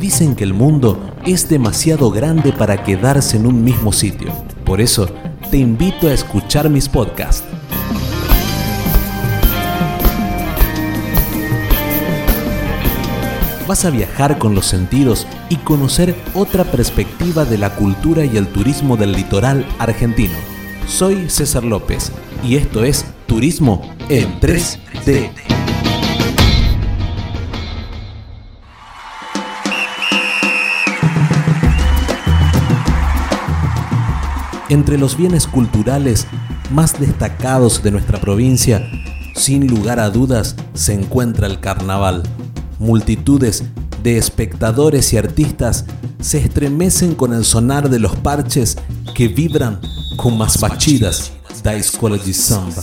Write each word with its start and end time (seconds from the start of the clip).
Dicen 0.00 0.34
que 0.34 0.44
el 0.44 0.54
mundo 0.54 0.98
es 1.24 1.48
demasiado 1.48 2.10
grande 2.10 2.52
para 2.52 2.82
quedarse 2.82 3.36
en 3.36 3.46
un 3.46 3.64
mismo 3.64 3.92
sitio. 3.92 4.32
Por 4.64 4.80
eso, 4.80 5.08
te 5.50 5.58
invito 5.58 6.08
a 6.08 6.12
escuchar 6.12 6.68
mis 6.68 6.88
podcasts. 6.88 7.44
Vas 13.66 13.84
a 13.84 13.90
viajar 13.90 14.38
con 14.38 14.54
los 14.54 14.66
sentidos 14.66 15.26
y 15.48 15.56
conocer 15.56 16.14
otra 16.34 16.64
perspectiva 16.64 17.44
de 17.44 17.58
la 17.58 17.74
cultura 17.74 18.24
y 18.24 18.36
el 18.36 18.48
turismo 18.48 18.96
del 18.96 19.12
litoral 19.12 19.64
argentino. 19.78 20.34
Soy 20.86 21.30
César 21.30 21.64
López 21.64 22.12
y 22.44 22.56
esto 22.56 22.84
es 22.84 23.06
Turismo 23.26 23.94
en 24.08 24.40
3D. 24.40 25.51
Entre 34.72 34.96
los 34.96 35.18
bienes 35.18 35.46
culturales 35.46 36.26
más 36.70 36.98
destacados 36.98 37.82
de 37.82 37.90
nuestra 37.90 38.18
provincia, 38.18 38.82
sin 39.34 39.66
lugar 39.66 40.00
a 40.00 40.08
dudas, 40.08 40.56
se 40.72 40.94
encuentra 40.94 41.46
el 41.46 41.60
carnaval. 41.60 42.22
Multitudes 42.78 43.64
de 44.02 44.16
espectadores 44.16 45.12
y 45.12 45.18
artistas 45.18 45.84
se 46.22 46.38
estremecen 46.38 47.14
con 47.14 47.34
el 47.34 47.44
sonar 47.44 47.90
de 47.90 47.98
los 47.98 48.16
parches 48.16 48.78
que 49.14 49.28
vibran 49.28 49.78
con 50.16 50.38
más 50.38 50.58
bachidas 50.58 51.32
da 51.62 51.74
escuela 51.74 52.16
de 52.16 52.32
samba. 52.32 52.80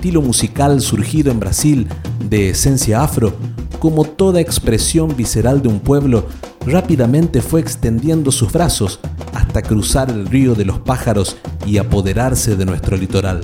Estilo 0.00 0.22
musical 0.22 0.80
surgido 0.80 1.30
en 1.30 1.40
Brasil 1.40 1.86
de 2.26 2.48
esencia 2.48 3.02
afro, 3.02 3.34
como 3.78 4.04
toda 4.04 4.40
expresión 4.40 5.14
visceral 5.14 5.60
de 5.60 5.68
un 5.68 5.78
pueblo, 5.78 6.26
rápidamente 6.64 7.42
fue 7.42 7.60
extendiendo 7.60 8.32
sus 8.32 8.50
brazos 8.50 8.98
hasta 9.34 9.60
cruzar 9.60 10.08
el 10.08 10.24
río 10.24 10.54
de 10.54 10.64
los 10.64 10.78
pájaros 10.78 11.36
y 11.66 11.76
apoderarse 11.76 12.56
de 12.56 12.64
nuestro 12.64 12.96
litoral. 12.96 13.42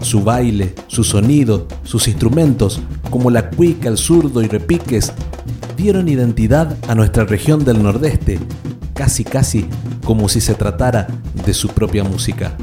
Su 0.00 0.24
baile, 0.24 0.74
su 0.86 1.04
sonido, 1.04 1.68
sus 1.82 2.08
instrumentos, 2.08 2.80
como 3.10 3.30
la 3.30 3.50
cuica, 3.50 3.90
el 3.90 3.98
zurdo 3.98 4.40
y 4.40 4.48
repiques, 4.48 5.12
dieron 5.76 6.08
identidad 6.08 6.78
a 6.88 6.94
nuestra 6.94 7.24
región 7.24 7.62
del 7.62 7.82
Nordeste, 7.82 8.38
casi 8.94 9.22
casi 9.22 9.66
como 10.02 10.30
si 10.30 10.40
se 10.40 10.54
tratara 10.54 11.08
de 11.44 11.52
su 11.52 11.68
propia 11.68 12.04
música. 12.04 12.56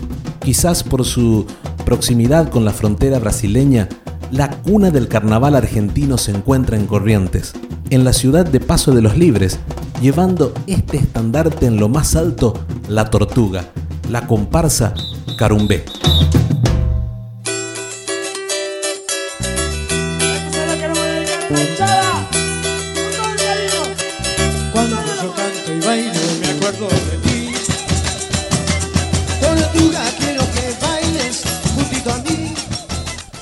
Quizás 0.43 0.81
por 0.81 1.05
su 1.05 1.45
proximidad 1.83 2.49
con 2.49 2.65
la 2.65 2.71
frontera 2.71 3.19
brasileña, 3.19 3.89
la 4.31 4.49
cuna 4.49 4.91
del 4.91 5.07
carnaval 5.07 5.55
argentino 5.55 6.17
se 6.17 6.31
encuentra 6.31 6.77
en 6.77 6.87
Corrientes, 6.87 7.53
en 7.89 8.03
la 8.03 8.13
ciudad 8.13 8.45
de 8.45 8.59
Paso 8.59 8.91
de 8.91 9.01
los 9.01 9.17
Libres, 9.17 9.59
llevando 10.01 10.53
este 10.67 10.97
estandarte 10.97 11.65
en 11.65 11.77
lo 11.77 11.89
más 11.89 12.15
alto, 12.15 12.53
la 12.87 13.09
tortuga, 13.09 13.65
la 14.09 14.27
comparsa 14.27 14.93
Carumbé. 15.37 15.83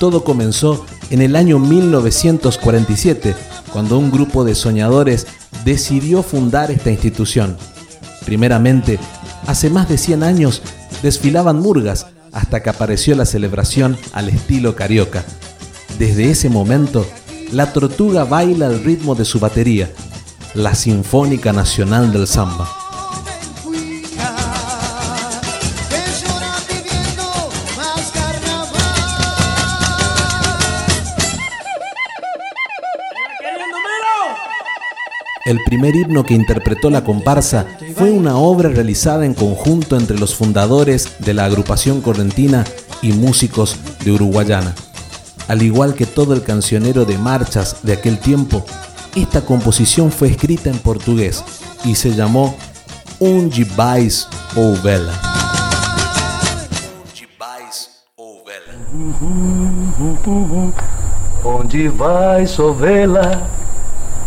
Todo 0.00 0.24
comenzó 0.24 0.86
en 1.10 1.20
el 1.20 1.36
año 1.36 1.58
1947, 1.58 3.34
cuando 3.70 3.98
un 3.98 4.10
grupo 4.10 4.44
de 4.44 4.54
soñadores 4.54 5.26
decidió 5.66 6.22
fundar 6.22 6.70
esta 6.70 6.90
institución. 6.90 7.58
Primeramente, 8.24 8.98
hace 9.46 9.68
más 9.68 9.90
de 9.90 9.98
100 9.98 10.22
años 10.22 10.62
desfilaban 11.02 11.60
murgas 11.60 12.06
hasta 12.32 12.62
que 12.62 12.70
apareció 12.70 13.14
la 13.14 13.26
celebración 13.26 13.98
al 14.14 14.30
estilo 14.30 14.74
carioca. 14.74 15.22
Desde 15.98 16.30
ese 16.30 16.48
momento, 16.48 17.04
la 17.52 17.74
tortuga 17.74 18.24
baila 18.24 18.68
al 18.68 18.82
ritmo 18.82 19.14
de 19.14 19.26
su 19.26 19.38
batería, 19.38 19.90
la 20.54 20.74
Sinfónica 20.74 21.52
Nacional 21.52 22.10
del 22.10 22.26
Samba. 22.26 22.79
El 35.50 35.64
primer 35.64 35.96
himno 35.96 36.22
que 36.22 36.34
interpretó 36.34 36.90
la 36.90 37.02
comparsa 37.02 37.66
fue 37.96 38.12
una 38.12 38.36
obra 38.36 38.68
realizada 38.68 39.26
en 39.26 39.34
conjunto 39.34 39.96
entre 39.96 40.16
los 40.16 40.32
fundadores 40.32 41.16
de 41.18 41.34
la 41.34 41.44
agrupación 41.44 42.02
correntina 42.02 42.64
y 43.02 43.12
músicos 43.14 43.74
de 44.04 44.12
Uruguayana. 44.12 44.76
Al 45.48 45.62
igual 45.62 45.94
que 45.94 46.06
todo 46.06 46.34
el 46.34 46.44
cancionero 46.44 47.04
de 47.04 47.18
marchas 47.18 47.78
de 47.82 47.94
aquel 47.94 48.20
tiempo, 48.20 48.64
esta 49.16 49.40
composición 49.40 50.12
fue 50.12 50.28
escrita 50.28 50.70
en 50.70 50.78
portugués 50.78 51.42
y 51.84 51.96
se 51.96 52.14
llamó 52.14 52.56
Un 53.18 53.50
Gibais 53.50 54.28
ou 54.54 54.76
Vela. 54.76 55.20
Onde 61.42 61.88
vai, 61.88 62.46
sovela? 62.46 63.59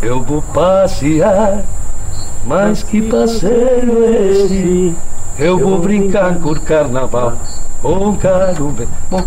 Eu 0.03 0.22
vou 0.22 0.41
passear. 0.41 1.64
Mas 2.46 2.84
que 2.84 3.02
passeio 3.02 4.03
é 4.03 4.31
esse? 4.31 4.96
Eu 5.40 5.58
vou 5.58 5.80
brincar 5.80 6.40
com 6.40 6.52
o 6.52 6.59
carnaval. 6.59 7.38
Quero 8.19 8.69
ver. 8.69 8.88
Bom, 9.09 9.25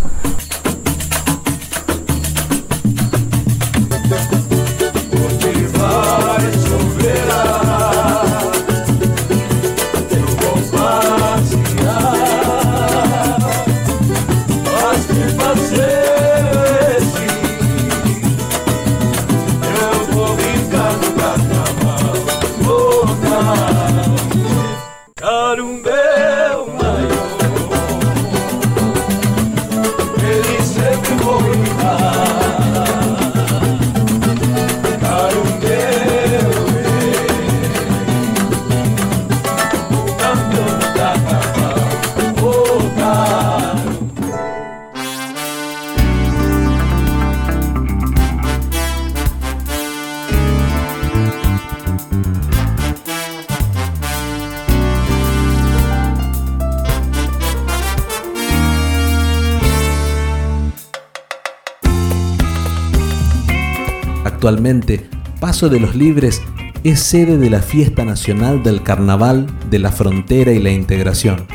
Actualmente, 64.37 65.09
Paso 65.41 65.71
de 65.71 65.81
los 65.81 65.97
Libres 65.97 66.43
es 66.85 67.01
sede 67.01 67.39
de 67.39 67.49
la 67.49 67.63
Fiesta 67.63 68.05
Nacional 68.05 68.63
del 68.63 68.83
Carnaval 68.83 69.47
de 69.71 69.79
la 69.79 69.91
Frontera 69.91 70.53
y 70.53 70.59
la 70.59 70.71
Integración. 70.71 71.47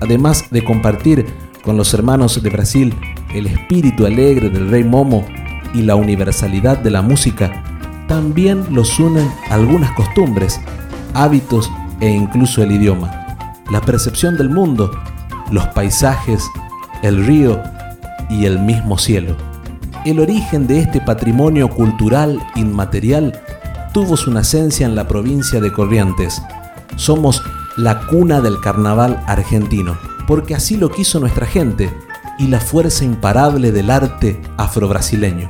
Además 0.00 0.50
de 0.50 0.64
compartir 0.64 1.26
con 1.62 1.76
los 1.76 1.94
hermanos 1.94 2.42
de 2.42 2.50
Brasil 2.50 2.92
el 3.32 3.46
espíritu 3.46 4.04
alegre 4.04 4.50
del 4.50 4.68
Rey 4.68 4.82
Momo 4.82 5.24
y 5.74 5.82
la 5.82 5.94
universalidad 5.94 6.78
de 6.78 6.90
la 6.90 7.02
música, 7.02 7.62
también 8.08 8.64
los 8.74 8.98
unen 8.98 9.30
algunas 9.48 9.92
costumbres, 9.92 10.60
hábitos 11.14 11.70
e 12.00 12.10
incluso 12.10 12.64
el 12.64 12.72
idioma, 12.72 13.62
la 13.70 13.80
percepción 13.80 14.36
del 14.36 14.50
mundo, 14.50 14.90
los 15.52 15.68
paisajes, 15.68 16.44
el 17.04 17.24
río 17.24 17.62
y 18.28 18.46
el 18.46 18.58
mismo 18.58 18.98
cielo. 18.98 19.53
El 20.04 20.20
origen 20.20 20.66
de 20.66 20.80
este 20.80 21.00
patrimonio 21.00 21.70
cultural 21.70 22.38
inmaterial 22.56 23.40
tuvo 23.94 24.18
su 24.18 24.30
nacencia 24.30 24.84
en 24.84 24.94
la 24.94 25.08
provincia 25.08 25.62
de 25.62 25.72
Corrientes. 25.72 26.42
Somos 26.96 27.42
la 27.78 28.06
cuna 28.08 28.42
del 28.42 28.60
carnaval 28.60 29.24
argentino, 29.26 29.96
porque 30.26 30.54
así 30.54 30.76
lo 30.76 30.90
quiso 30.90 31.20
nuestra 31.20 31.46
gente 31.46 31.90
y 32.38 32.48
la 32.48 32.60
fuerza 32.60 33.02
imparable 33.06 33.72
del 33.72 33.90
arte 33.90 34.42
afrobrasileño. 34.58 35.48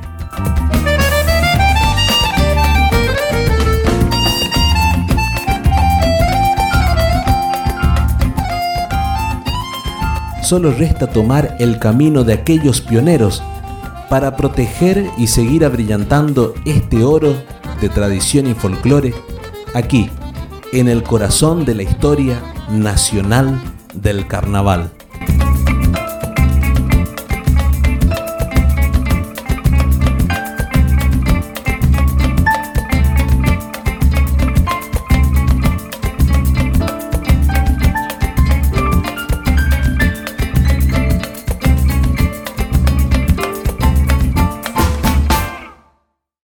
Solo 10.41 10.71
resta 10.71 11.07
tomar 11.07 11.57
el 11.59 11.77
camino 11.77 12.23
de 12.23 12.31
aquellos 12.31 12.79
pioneros 12.79 13.43
para 14.09 14.35
proteger 14.35 15.09
y 15.17 15.27
seguir 15.27 15.65
abrillantando 15.65 16.53
este 16.65 17.03
oro 17.03 17.35
de 17.81 17.89
tradición 17.89 18.47
y 18.47 18.53
folclore 18.53 19.13
aquí, 19.73 20.09
en 20.71 20.87
el 20.87 21.03
corazón 21.03 21.65
de 21.65 21.75
la 21.75 21.83
historia 21.83 22.41
nacional 22.69 23.61
del 23.93 24.27
carnaval. 24.27 24.91